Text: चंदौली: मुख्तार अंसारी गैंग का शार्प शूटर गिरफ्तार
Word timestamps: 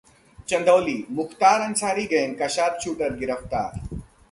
चंदौली: 0.47 0.95
मुख्तार 1.11 1.61
अंसारी 1.61 2.05
गैंग 2.15 2.35
का 2.39 2.47
शार्प 2.57 2.79
शूटर 2.83 3.17
गिरफ्तार 3.19 3.79